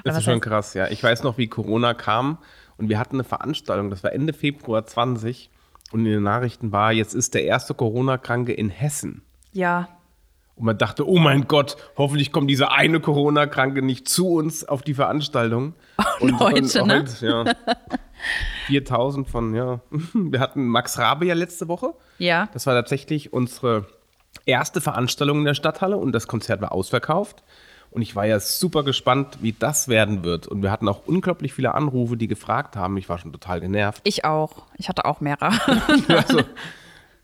[0.03, 0.87] Das ist schon krass, ja.
[0.87, 2.37] Ich weiß noch, wie Corona kam
[2.77, 5.49] und wir hatten eine Veranstaltung, das war Ende Februar 20
[5.91, 9.23] und in den Nachrichten war, jetzt ist der erste Corona-Kranke in Hessen.
[9.51, 9.89] Ja,
[10.61, 14.83] Und man dachte, oh mein Gott, hoffentlich kommt dieser eine Corona-Kranke nicht zu uns auf
[14.83, 15.73] die Veranstaltung.
[16.19, 16.99] Und, heute, ne?
[16.99, 17.45] heute, ja.
[18.67, 19.79] 4000 von, ja.
[20.13, 21.95] Wir hatten Max Rabe ja letzte Woche.
[22.19, 22.47] ja.
[22.53, 23.87] Das war tatsächlich unsere
[24.45, 27.41] erste Veranstaltung in der Stadthalle und das Konzert war ausverkauft.
[27.89, 30.45] Und ich war ja super gespannt, wie das werden wird.
[30.45, 32.97] Und wir hatten auch unglaublich viele Anrufe, die gefragt haben.
[32.97, 34.01] Ich war schon total genervt.
[34.03, 34.61] Ich auch.
[34.77, 35.53] Ich hatte auch mehrere.
[36.07, 36.41] Also,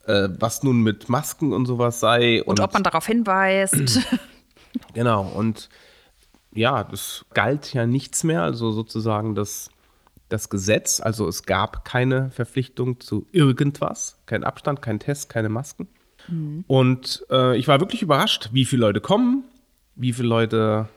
[0.07, 2.43] äh, was nun mit Masken und sowas sei.
[2.43, 4.01] Und ob man darauf hinweist.
[4.93, 5.69] Genau, und
[6.53, 9.69] ja, das galt ja nichts mehr, also sozusagen das,
[10.29, 15.87] das Gesetz, also es gab keine Verpflichtung zu irgendwas, kein Abstand, kein Test, keine Masken.
[16.67, 19.45] Und äh, ich war wirklich überrascht, wie viele Leute kommen,
[19.95, 20.89] wie viele Leute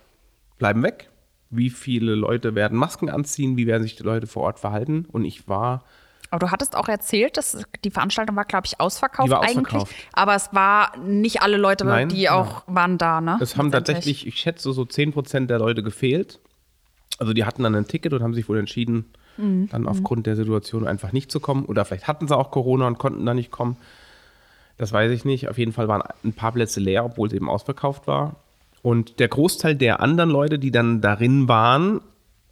[0.58, 1.10] bleiben weg,
[1.50, 5.06] wie viele Leute werden Masken anziehen, wie werden sich die Leute vor Ort verhalten.
[5.10, 5.84] Und ich war
[6.30, 9.58] Aber du hattest auch erzählt, dass die Veranstaltung war, glaube ich, ausverkauft, Die war eigentlich.
[9.74, 9.94] ausverkauft.
[10.12, 13.38] Aber es war nicht alle Leute, Nein, die auch waren da, ne?
[13.40, 16.38] Es haben tatsächlich, ich schätze, so 10% der Leute gefehlt.
[17.18, 19.68] Also die hatten dann ein Ticket und haben sich wohl entschieden, Mhm.
[19.70, 21.64] dann aufgrund der Situation einfach nicht zu kommen.
[21.64, 23.76] Oder vielleicht hatten sie auch Corona und konnten da nicht kommen.
[24.76, 25.48] Das weiß ich nicht.
[25.48, 28.36] Auf jeden Fall waren ein paar Plätze leer, obwohl es eben ausverkauft war.
[28.82, 32.00] Und der Großteil der anderen Leute, die dann darin waren,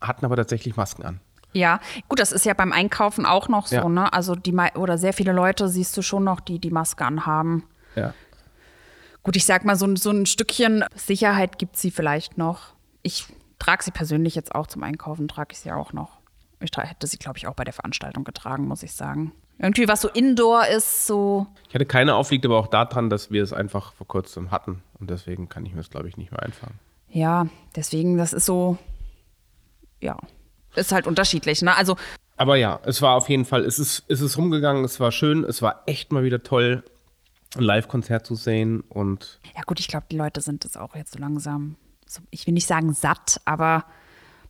[0.00, 1.20] hatten aber tatsächlich Masken an.
[1.52, 3.88] Ja, gut, das ist ja beim Einkaufen auch noch so, Ja.
[3.88, 4.12] ne?
[4.12, 7.64] Also die oder sehr viele Leute siehst du schon noch, die die Maske anhaben.
[7.96, 8.12] Ja.
[9.22, 12.74] Gut, ich sag mal, so, ein- so ein Stückchen Sicherheit gibt sie vielleicht noch.
[13.02, 13.26] Ich
[13.58, 16.18] trage sie persönlich jetzt auch zum Einkaufen, trage ich sie auch noch.
[16.60, 19.32] Ich hätte sie, glaube ich, auch bei der Veranstaltung getragen, muss ich sagen.
[19.58, 21.46] Irgendwie, was so Indoor ist, so.
[21.68, 24.82] Ich hatte keine aufliegt, aber auch daran, dass wir es einfach vor kurzem hatten.
[25.00, 26.78] Und deswegen kann ich mir das, glaube ich, nicht mehr einfangen.
[27.10, 28.78] Ja, deswegen, das ist so.
[30.00, 30.16] Ja,
[30.78, 31.76] ist halt unterschiedlich, ne?
[31.76, 31.96] Also,
[32.36, 35.44] Aber ja, es war auf jeden Fall, es ist, es ist rumgegangen, es war schön,
[35.44, 36.82] es war echt mal wieder toll,
[37.56, 38.80] ein Live-Konzert zu sehen.
[38.88, 42.46] Und ja, gut, ich glaube, die Leute sind es auch jetzt so langsam, so, ich
[42.46, 43.84] will nicht sagen satt, aber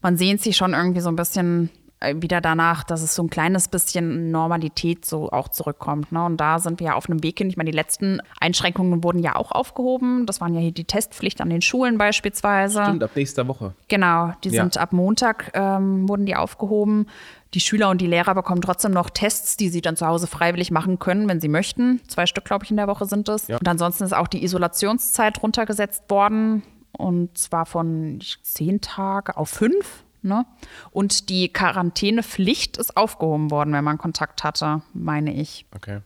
[0.00, 1.70] man sehnt sich schon irgendwie so ein bisschen
[2.14, 6.12] wieder danach, dass es so ein kleines bisschen Normalität so auch zurückkommt.
[6.12, 6.24] Ne?
[6.24, 7.48] Und da sind wir ja auf einem Weg hin.
[7.50, 10.24] Ich meine, die letzten Einschränkungen wurden ja auch aufgehoben.
[10.24, 12.84] Das waren ja hier die Testpflicht an den Schulen beispielsweise.
[12.84, 13.74] Stimmt, ab nächster Woche.
[13.88, 14.62] Genau, die Ja.
[14.62, 17.06] sind ab Montag ähm, wurden die aufgehoben.
[17.54, 20.70] Die Schüler und die Lehrer bekommen trotzdem noch Tests, die sie dann zu Hause freiwillig
[20.70, 22.00] machen können, wenn sie möchten.
[22.06, 23.48] Zwei Stück, glaube ich, in der Woche sind es.
[23.48, 23.56] Ja.
[23.56, 26.62] Und ansonsten ist auch die Isolationszeit runtergesetzt worden.
[26.92, 30.04] Und zwar von zehn Tage auf fünf.
[30.22, 30.46] Ne?
[30.90, 35.66] Und die Quarantänepflicht ist aufgehoben worden, wenn man Kontakt hatte, meine ich.
[35.74, 36.00] Okay.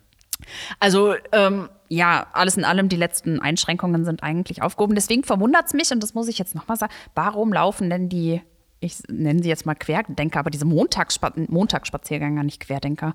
[0.81, 4.95] Also ähm, ja, alles in allem, die letzten Einschränkungen sind eigentlich aufgehoben.
[4.95, 8.43] Deswegen verwundert es mich, und das muss ich jetzt nochmal sagen, warum laufen denn die,
[8.81, 13.15] ich nenne sie jetzt mal Querdenker, aber diese Montagsspa Montagsspaziergänger, nicht Querdenker,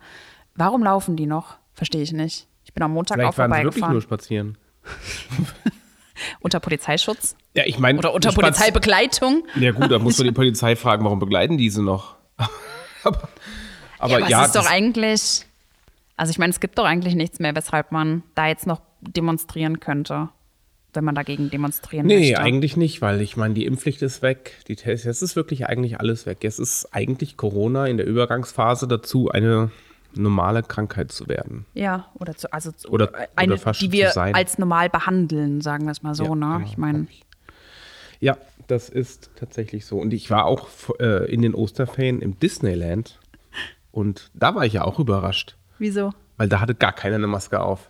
[0.55, 1.57] warum laufen die noch?
[1.73, 2.47] Verstehe ich nicht.
[2.63, 3.93] Ich bin am Montag auch Vielleicht waren sie wirklich vorbeigefahren.
[3.93, 4.57] nur spazieren.
[6.39, 7.99] Unter Polizeischutz Ja, ich meine.
[7.99, 9.45] oder unter Polizeibegleitung.
[9.59, 12.15] Ja, gut, da muss man die Polizei fragen, warum begleiten diese noch?
[12.37, 12.49] aber
[13.03, 13.29] aber
[14.19, 15.45] Aber ja, es ist doch eigentlich,
[16.17, 19.79] also ich meine, es gibt doch eigentlich nichts mehr, weshalb man da jetzt noch demonstrieren
[19.79, 20.29] könnte,
[20.93, 22.39] wenn man dagegen demonstrieren Nee, möchte.
[22.39, 25.99] eigentlich nicht, weil ich meine, die Impfpflicht ist weg, die Tests, es ist wirklich eigentlich
[25.99, 26.39] alles weg.
[26.43, 29.69] Es ist eigentlich Corona in der Übergangsphase dazu, eine
[30.17, 31.65] normale Krankheit zu werden.
[31.73, 35.91] Ja, oder zu, also zu, Oder- eine, oder die wir als normal behandeln, sagen wir
[35.91, 36.45] es mal so, Ja, ne?
[36.57, 37.07] genau, ich meine.
[38.19, 39.97] Ja, das ist tatsächlich so.
[39.99, 40.67] Und ich war auch
[40.99, 43.19] äh, in den Osterferien im Disneyland
[43.91, 46.13] und da war ich ja auch überrascht, wieso?
[46.37, 47.89] weil da hatte gar keiner eine Maske auf.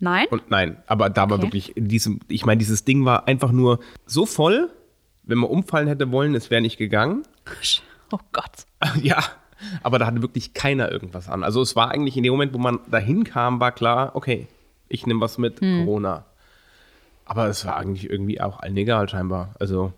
[0.00, 0.26] Nein?
[0.30, 1.46] Und nein, aber da war Okay.
[1.46, 4.70] wirklich in diesem, ich meine, dieses Ding war einfach nur so voll,
[5.24, 7.24] wenn man umfallen hätte wollen, es wäre nicht gegangen.
[8.12, 8.66] oh Gott.
[9.02, 9.18] Ja,
[9.82, 11.42] aber da hatte wirklich keiner irgendwas an.
[11.44, 14.46] Also es war eigentlich in dem Moment, wo man dahin kam, war klar, okay,
[14.88, 15.84] ich nehme was mit, Hm.
[15.84, 16.24] Corona.
[17.24, 19.54] Aber es war eigentlich irgendwie auch allen egal scheinbar.
[19.60, 19.92] Also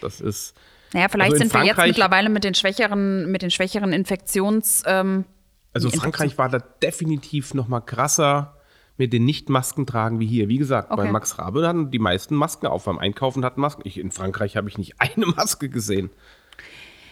[0.00, 0.56] das ist,
[0.92, 3.92] Naja, vielleicht Also in sind wir jetzt Frankreich- mittlerweile mit den schwächeren, mit den schwächeren
[3.92, 4.82] Infektions.
[4.86, 5.24] Ähm,
[5.72, 8.56] also Frankreich war da definitiv noch mal krasser
[8.98, 10.48] mit den Nicht-Masken tragen wie hier.
[10.48, 11.10] Wie gesagt, bei Okay.
[11.12, 12.84] Max Rabe hatten die meisten Masken auf.
[12.84, 13.82] Beim Einkaufen hatten Masken.
[13.86, 16.10] Ich, in Frankreich habe ich nicht eine Maske gesehen.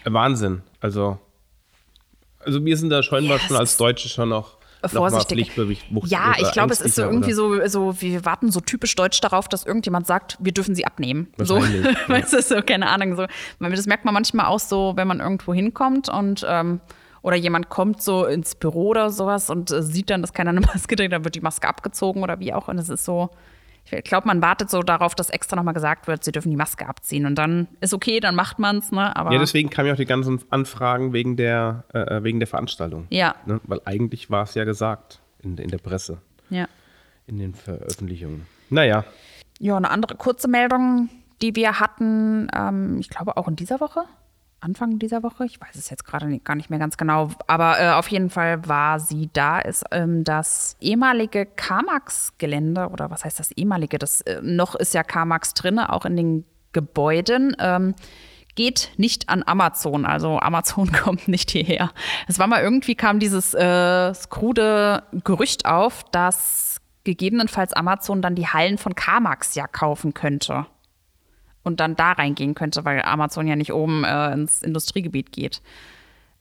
[0.04, 0.62] Wahnsinn.
[0.80, 1.18] Also,
[2.40, 4.56] also wir sind da scheinbar Ja, schon als Deutsche schon noch,
[4.88, 5.52] vorsichtig.
[6.06, 9.48] Ja, ich glaube, es ist so irgendwie so, so, wir warten so typisch deutsch darauf,
[9.48, 11.28] dass irgendjemand sagt, wir dürfen sie abnehmen.
[11.38, 11.94] So, ja.
[12.08, 13.26] weißt du, so, keine Ahnung, so.
[13.58, 16.80] Das merkt man manchmal auch so, wenn man irgendwo hinkommt und ähm,
[17.22, 20.60] oder jemand kommt so ins Büro oder sowas und äh, sieht dann, dass keiner eine
[20.60, 22.68] Maske trägt, dann wird die Maske abgezogen oder wie auch.
[22.68, 23.30] Und es ist so,
[23.90, 26.86] ich glaube, man wartet so darauf, dass extra nochmal gesagt wird, sie dürfen die Maske
[26.88, 27.26] abziehen.
[27.26, 29.14] Und dann ist okay, dann macht man es, ne?
[29.16, 33.06] Aber Ja, deswegen kamen ja auch die ganzen Anfragen wegen der, äh, wegen der Veranstaltung.
[33.10, 33.34] Ja.
[33.46, 33.60] Ne?
[33.64, 36.18] Weil eigentlich war es ja gesagt in, in der Presse,
[36.50, 36.66] ja.
[37.26, 38.46] in den Veröffentlichungen.
[38.68, 39.04] Naja,
[39.58, 41.08] Ja, eine andere kurze Meldung,
[41.42, 44.04] die wir hatten, ähm, ich glaube auch in dieser Woche,
[44.60, 47.90] Anfang dieser Woche, ich weiß es jetzt gerade gar nicht mehr ganz genau, aber äh,
[47.90, 53.52] auf jeden Fall war sie da, ist ähm, das ehemalige Kamax-Gelände, oder was heißt das
[53.52, 53.98] ehemalige?
[53.98, 57.56] Das äh, noch ist ja Kamax drinne, auch in den Gebäuden.
[57.58, 57.94] Ähm,
[58.54, 61.90] geht nicht an Amazon, also Amazon kommt nicht hierher.
[62.28, 68.48] Es war mal irgendwie kam dieses äh, skrude Gerücht auf, dass gegebenenfalls Amazon dann die
[68.48, 70.66] Hallen von Kamax ja kaufen könnte
[71.62, 75.62] und dann da reingehen könnte, weil Amazon ja nicht oben äh, ins Industriegebiet geht.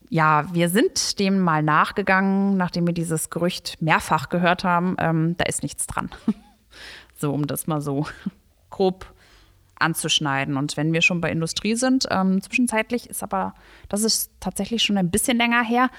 [0.09, 4.95] Ja, wir sind dem mal nachgegangen, nachdem wir dieses Gerücht mehrfach gehört haben.
[4.99, 6.09] Ähm, da ist nichts dran.
[7.15, 8.07] so, um das mal so
[8.69, 9.05] grob
[9.75, 10.57] anzuschneiden.
[10.57, 13.53] Und wenn wir schon bei Industrie sind, ähm, zwischenzeitlich ist aber,
[13.87, 15.89] das ist tatsächlich schon ein bisschen länger her,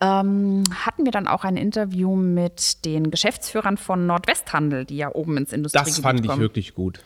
[0.00, 5.36] ähm, hatten wir dann auch ein Interview mit den Geschäftsführern von Nordwesthandel, die ja oben
[5.36, 7.00] ins Industriegebiet das fand ich kommen wirklich gut.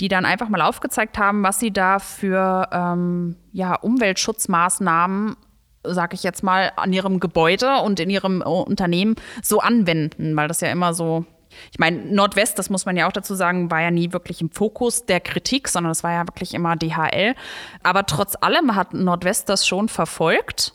[0.00, 5.36] Die dann einfach mal aufgezeigt haben, was sie da für ähm, ja, Umweltschutzmaßnahmen,
[5.84, 10.48] sag ich jetzt mal, an ihrem Gebäude und in ihrem äh, Unternehmen so anwenden, weil
[10.48, 11.24] das ja immer so.
[11.70, 14.50] Ich meine, Nordwest, das muss man ja auch dazu sagen, war ja nie wirklich im
[14.50, 17.36] Fokus der Kritik, sondern es war ja wirklich immer DHL.
[17.84, 20.72] Aber trotz allem hat Nordwest das schon verfolgt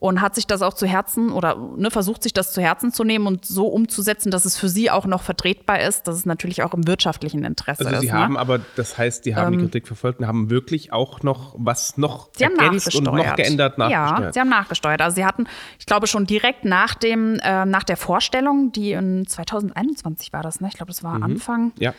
[0.00, 3.02] und hat sich das auch zu Herzen oder ne, versucht sich das zu Herzen zu
[3.02, 6.62] nehmen und so umzusetzen, dass es für sie auch noch vertretbar ist, dass es natürlich
[6.62, 8.00] auch im wirtschaftlichen Interesse Also ist.
[8.02, 8.12] sie ne?
[8.12, 11.98] haben aber, das heißt, die haben die Kritik verfolgt und haben wirklich auch noch was
[11.98, 14.34] noch Sie ergänzt und noch geändert Ja, nachgesteuert.
[14.34, 15.02] sie haben nachgesteuert.
[15.02, 15.46] Also sie hatten,
[15.80, 20.60] ich glaube schon direkt nach dem, äh, nach der Vorstellung, die in 2021 war das,
[20.60, 20.68] ne?
[20.68, 21.72] Ich glaube, das war Anfang.
[21.78, 21.92] ja.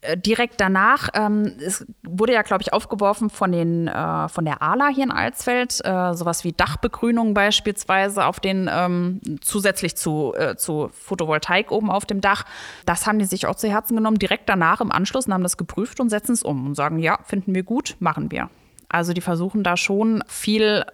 [0.00, 4.62] Äh, direkt danach, ähm, es wurde ja, glaube ich, aufgeworfen von den, äh, von der
[4.62, 10.56] ALA hier in Alsfeld, äh, sowas wie Dachbegrünung beispielsweise auf den, ähm, zusätzlich zu, äh,
[10.56, 12.44] zu Photovoltaik oben auf dem Dach.
[12.86, 15.56] Das haben die sich auch zu Herzen genommen, direkt danach im Anschluss und haben das
[15.56, 18.50] geprüft und setzen es um und sagen, ja, finden wir gut, machen wir.
[18.88, 20.84] Also die versuchen da schon viel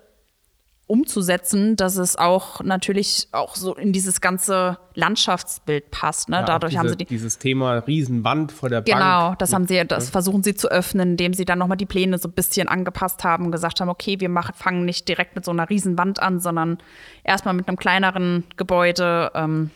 [0.89, 6.31] umzusetzen, dass es auch natürlich auch so in dieses ganze Landschaftsbild passt.
[6.31, 6.37] Ne?
[6.37, 8.87] Ja, Dadurch diese, haben sie die, dieses Thema Riesenwand vor der Bank.
[8.87, 12.19] Genau, das haben sie, das versuchen sie zu öffnen, indem sie dann nochmal die Pläne
[12.19, 15.45] so ein bisschen angepasst haben und gesagt haben, okay, wir machen, fangen nicht direkt mit
[15.45, 16.79] so einer Riesenwand an, sondern
[17.23, 19.71] erstmal mit einem kleineren Gebäude ähm,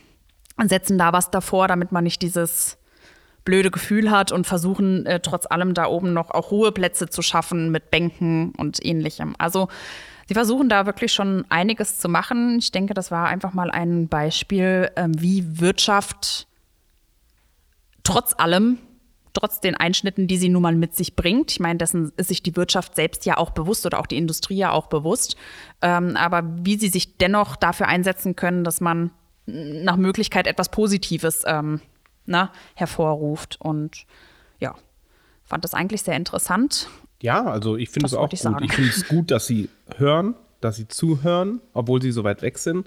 [0.56, 2.78] und setzen da was davor, damit man nicht dieses
[3.44, 7.70] blöde Gefühl hat und versuchen äh, trotz allem da oben noch auch Ruheplätze zu schaffen
[7.70, 9.34] mit Bänken und ähnlichem.
[9.36, 9.68] Also
[10.32, 12.56] sie versuchen da wirklich schon einiges zu machen.
[12.58, 16.46] Ich denke, das war einfach mal ein Beispiel, ähm, wie Wirtschaft
[18.02, 18.78] trotz allem,
[19.34, 22.42] trotz den Einschnitten, die sie nun mal mit sich bringt, ich meine, dessen ist sich
[22.42, 25.36] die Wirtschaft selbst ja auch bewusst oder auch die Industrie ja auch bewusst,
[25.82, 29.10] ähm, aber wie sie sich dennoch dafür einsetzen können, dass man
[29.44, 31.82] nach Möglichkeit etwas Positives ähm,
[32.24, 33.58] na, hervorruft.
[33.60, 34.06] Und
[34.60, 34.76] ja,
[35.44, 36.88] fand das eigentlich sehr interessant.
[37.22, 38.38] Ja, also ich finde es auch gut.
[38.38, 38.64] sagen.
[38.64, 42.58] Ich finde es gut, dass sie hören, dass sie zuhören, obwohl sie so weit weg
[42.58, 42.86] sind.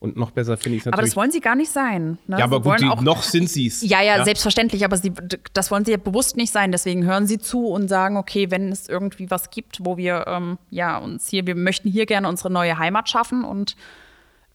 [0.00, 1.10] Und noch besser finde ich es Aber natürlich.
[1.10, 2.18] das wollen sie gar nicht sein.
[2.26, 2.38] Ne?
[2.38, 3.82] ja, aber sie gut, die, auch, noch sind sie es.
[3.82, 5.12] Ja, ja, selbstverständlich, aber sie,
[5.52, 6.72] das wollen sie ja bewusst nicht sein.
[6.72, 10.56] Deswegen hören sie zu und sagen, okay, wenn es irgendwie was gibt, wo wir ähm,
[10.70, 13.76] ja uns hier, wir möchten hier gerne unsere neue Heimat schaffen und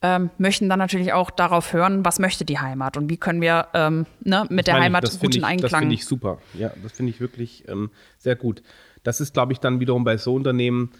[0.01, 3.67] ähm, möchten dann natürlich auch darauf hören, was möchte die Heimat und wie können wir
[3.75, 5.81] ähm, ne, mit der meine Heimat gut in ich, Das Einklang.
[5.81, 6.39] finde ich super.
[6.55, 8.63] Ja, das finde ich wirklich ähm, sehr gut.
[9.05, 10.91] Das ist, glaube ich, dann wiederum bei so Unternehmen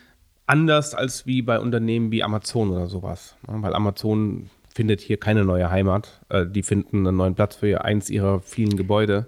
[0.48, 3.36] anders als wie bei Unternehmen wie Amazon oder sowas.
[3.48, 6.22] Ja, weil Amazon findet hier keine neue Heimat.
[6.30, 9.26] Äh, die finden einen neuen Platz für eins ihrer vielen Gebäude.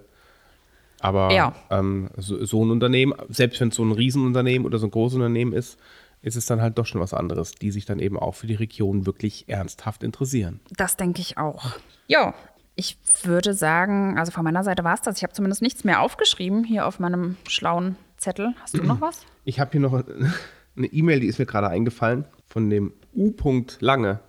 [1.00, 1.54] Aber Ja.
[1.70, 5.16] ähm, so, so ein Unternehmen, selbst wenn es so ein Riesenunternehmen oder so ein großes
[5.16, 5.78] Unternehmen ist,
[6.22, 8.54] ist es dann halt doch schon was anderes, die sich dann eben auch für die
[8.56, 10.60] Region wirklich ernsthaft interessieren.
[10.76, 11.64] Das denke ich auch.
[12.08, 12.34] Ja,
[12.74, 15.16] ich würde sagen, also von meiner Seite war es das.
[15.16, 18.54] Ich habe zumindest nichts mehr aufgeschrieben hier auf meinem schlauen Zettel.
[18.60, 19.24] Hast du noch was?
[19.44, 19.94] Ich habe hier noch
[20.76, 23.32] eine E-Mail, die ist mir gerade eingefallen, von dem U.
[23.80, 24.20] Lange.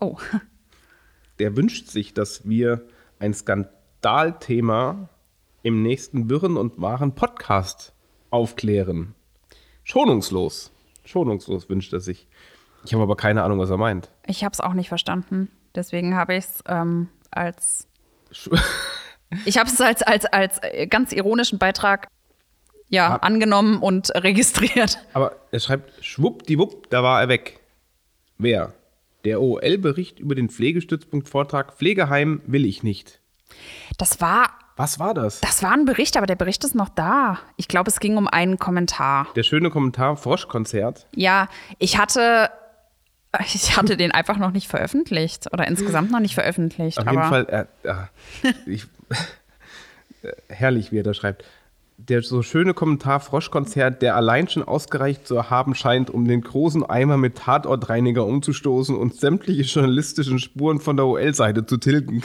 [0.00, 0.18] Oh,
[1.38, 2.86] Der wünscht sich, dass wir
[3.18, 5.08] ein Skandalthema
[5.62, 7.92] im nächsten Wirren und wahren Podcast
[8.30, 9.14] aufklären.
[9.84, 10.72] Schonungslos.
[11.04, 12.26] Schonungslos wünscht er sich.
[12.84, 14.10] Ich habe aber keine Ahnung, was er meint.
[14.26, 15.50] ich habe es auch nicht verstanden.
[15.74, 17.88] Deswegen habe ich es ähm, als
[19.44, 22.08] ich habe es als, als, als äh, ganz ironischen Beitrag
[22.88, 24.98] ja, Hab- angenommen und registriert.
[25.12, 27.60] Aber er schreibt, schwuppdiwupp, da war er weg.
[28.38, 28.74] Wer?
[29.24, 33.20] Der OL-Bericht über den Pflegestützpunkt-Vortrag Pflegeheim will ich nicht.
[33.98, 35.40] Das war, Was war das?
[35.40, 37.38] das war ein Bericht, aber der Bericht ist noch da.
[37.56, 39.26] Ich glaube, es ging um einen Kommentar.
[39.34, 41.06] Der schöne Kommentar Froschkonzert.
[41.14, 42.50] Ja, ich hatte,
[43.52, 46.98] ich hatte den einfach noch nicht veröffentlicht oder insgesamt noch nicht veröffentlicht.
[46.98, 48.08] Auf aber jeden Fall, äh, ja,
[48.66, 48.84] ich,
[50.22, 51.44] äh, herrlich, wie er da schreibt.
[51.98, 56.84] Der so schöne Kommentar Froschkonzert, der allein schon ausgereicht zu haben scheint, um den großen
[56.84, 62.22] Eimer mit Tatortreiniger umzustoßen und sämtliche journalistischen Spuren von der OL-Seite zu tilgen.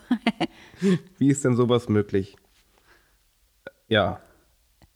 [1.18, 2.36] wie ist denn sowas möglich?
[3.88, 4.20] Ja,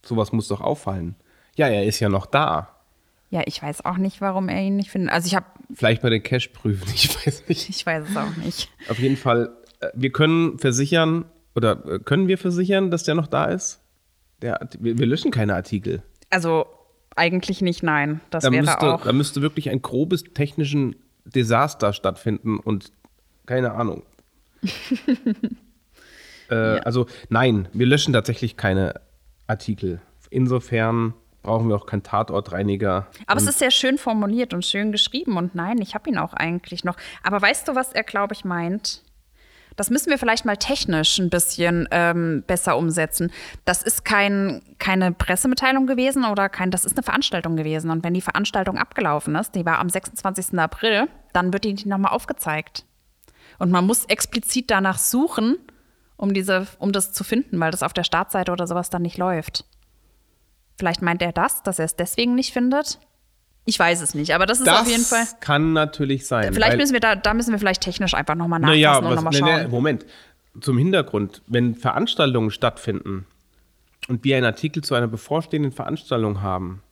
[0.03, 1.17] sowas muss doch auffallen.
[1.57, 2.71] Ja, er ist ja noch da.
[3.31, 5.13] Ja, ich weiß auch nicht, warum er ihn nicht findet.
[5.13, 7.69] Also ich habe, Vielleicht mal den Cash prüfen, ich weiß nicht.
[7.69, 8.71] ich weiß es auch nicht.
[8.89, 13.27] Auf jeden Fall, äh, wir können versichern, oder äh, können wir versichern, dass der noch
[13.27, 13.81] da ist?
[14.43, 16.03] Der, wir, wir löschen keine Artikel.
[16.31, 16.67] Also
[17.17, 18.21] eigentlich nicht, nein.
[18.31, 19.03] Das Da wäre müsste, auch.
[19.05, 22.93] da müsste wirklich ein grobes technischen Desaster stattfinden und
[23.47, 24.03] keine Ahnung.
[26.51, 29.01] äh, Also nein, wir löschen tatsächlich keine
[29.47, 30.01] Artikel.
[30.31, 33.07] Insofern brauchen wir auch keinen Tatortreiniger.
[33.27, 36.33] Aber es ist sehr schön formuliert und schön geschrieben und nein, ich habe ihn auch
[36.33, 36.97] eigentlich noch.
[37.23, 39.03] Aber weißt du, was er, glaube ich, meint?
[39.77, 43.33] Das müssen wir vielleicht mal technisch ein bisschen ähm, besser umsetzen.
[43.65, 47.91] Das ist kein, keine Pressemitteilung gewesen oder kein, das ist eine Veranstaltung gewesen.
[47.91, 50.59] Und wenn die Veranstaltung abgelaufen ist, die war am 26.
[50.59, 52.85] April, dann wird die nochmal aufgezeigt.
[53.59, 55.57] Und man muss explizit danach suchen,
[56.17, 59.19] um, diese, um das zu finden, weil das auf der Startseite oder sowas dann nicht
[59.19, 59.65] läuft.
[60.79, 62.99] Vielleicht meint er das, dass er es deswegen nicht findet.
[63.67, 65.25] Ich weiß es nicht, aber das ist Das auf jeden Fall.
[65.41, 66.53] kann natürlich sein.
[66.53, 69.33] Vielleicht müssen wir da, da müssen wir vielleicht technisch einfach nochmal nachfassen Naja, und nochmal
[69.33, 69.63] schauen.
[69.63, 70.07] nee, Moment.
[70.61, 73.27] Zum Hintergrund, wenn Veranstaltungen stattfinden
[74.09, 76.83] und wir einen Artikel zu einer bevorstehenden Veranstaltung haben,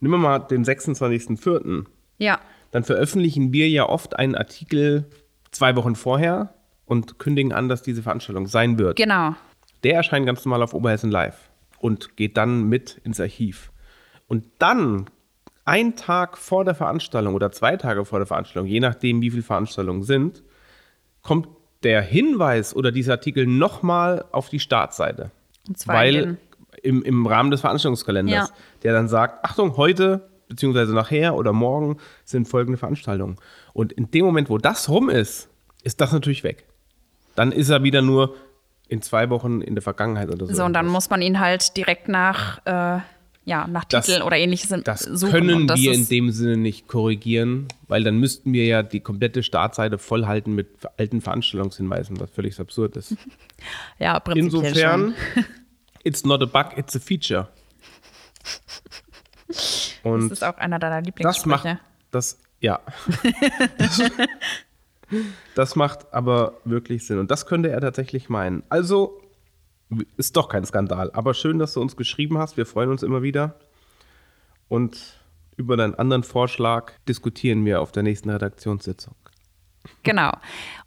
[0.00, 1.84] nehmen wir mal den 26.04.,
[2.18, 5.04] Ja, dann veröffentlichen wir ja oft einen Artikel
[5.50, 6.54] zwei Wochen vorher
[6.86, 8.96] und kündigen an, dass diese Veranstaltung sein wird.
[8.96, 9.34] genau.
[9.84, 13.72] Der erscheint ganz normal auf Oberhessen Live und geht dann mit ins Archiv.
[14.28, 15.06] Und dann,
[15.64, 19.42] ein Tag vor der Veranstaltung oder zwei Tage vor der Veranstaltung, je nachdem, wie viele
[19.42, 20.42] Veranstaltungen sind,
[21.22, 21.48] kommt
[21.82, 25.30] der Hinweis oder dieser Artikel nochmal auf die Startseite.
[25.68, 26.36] Und zwar in Weil
[26.82, 28.54] im, im Rahmen des Veranstaltungskalenders, Ja.
[28.82, 33.36] der dann sagt, Achtung, heute beziehungsweise nachher oder morgen sind folgende Veranstaltungen.
[33.72, 35.48] Und in dem Moment, wo das rum ist,
[35.82, 36.66] ist das natürlich weg.
[37.34, 38.34] Dann ist er wieder nur
[38.88, 40.52] in zwei Wochen in der Vergangenheit oder so.
[40.54, 43.00] So, und dann muss man ihn halt direkt nach, äh,
[43.44, 45.32] ja, nach Das- Titel oder ähnliches Das suchen.
[45.32, 49.42] können das wir in dem Sinne nicht korrigieren, weil dann müssten wir ja die komplette
[49.42, 53.16] Startseite vollhalten mit alten Veranstaltungshinweisen, was völlig absurd ist.
[53.98, 55.44] Ja, prinzipiell Insofern, schon.
[56.04, 57.48] it's not a bug, it's a feature.
[59.48, 61.78] Das Und ist auch einer deiner das macht Lieblingssprüche.
[62.10, 62.80] das, ja.
[63.78, 64.02] das,
[65.54, 67.18] das macht aber wirklich Sinn.
[67.18, 68.62] Und das könnte er tatsächlich meinen.
[68.68, 69.20] Also,
[70.16, 71.10] ist doch kein Skandal.
[71.12, 72.56] Aber schön, dass du uns geschrieben hast.
[72.56, 73.56] Wir freuen uns immer wieder.
[74.68, 75.20] Und
[75.56, 79.14] über deinen anderen Vorschlag diskutieren wir auf der nächsten Redaktionssitzung.
[80.02, 80.32] Genau.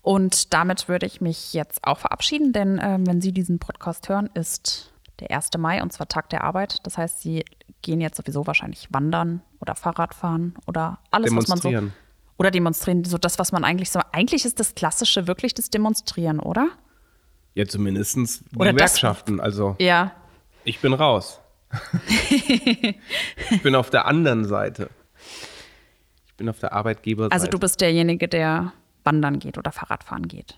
[0.01, 4.29] Und damit würde ich mich jetzt auch verabschieden, denn ähm, wenn Sie diesen Podcast hören,
[4.33, 5.49] ist der 1.
[5.57, 6.85] Mai und zwar Tag der Arbeit.
[6.85, 7.45] Das heißt, Sie
[7.81, 11.69] gehen jetzt sowieso wahrscheinlich wandern oder Fahrrad fahren oder alles, was man so.
[11.69, 11.93] Demonstrieren.
[12.37, 14.01] Oder demonstrieren, so das, was man eigentlich so.
[14.11, 16.69] Eigentlich ist das Klassische wirklich das Demonstrieren, oder?
[17.55, 18.17] Ja, zumindest
[18.55, 19.39] Oder das- Gewerkschaften.
[19.39, 20.11] Also, Ja.
[20.63, 21.39] ich bin raus.
[22.39, 24.89] ich bin auf der anderen Seite.
[26.27, 27.33] Ich bin auf der Arbeitgeberseite.
[27.33, 30.57] Also du bist derjenige, der wandern geht oder Fahrradfahren geht.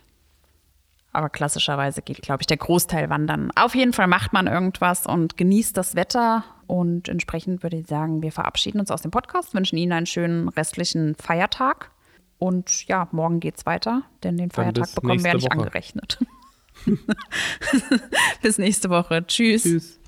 [1.13, 3.51] Aber klassischerweise geht, glaube ich, der Großteil wandern.
[3.55, 6.43] Auf jeden Fall macht man irgendwas und genießt das Wetter.
[6.67, 10.49] Und entsprechend würde ich sagen, wir verabschieden uns aus dem Podcast, wünschen Ihnen einen schönen
[10.49, 11.91] restlichen Feiertag.
[12.39, 15.51] Und ja, morgen geht's weiter, denn den Feiertag bekommen wir nicht Woche.
[15.53, 16.19] angerechnet.
[18.41, 19.25] bis nächste Woche.
[19.27, 19.63] Tschüss.
[19.63, 19.99] Tschüss.